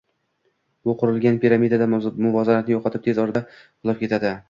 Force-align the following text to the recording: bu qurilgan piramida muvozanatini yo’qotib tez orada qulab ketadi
bu 0.89 0.95
qurilgan 1.03 1.37
piramida 1.45 1.81
muvozanatini 1.91 2.77
yo’qotib 2.79 3.09
tez 3.09 3.25
orada 3.29 3.49
qulab 3.59 4.05
ketadi 4.07 4.39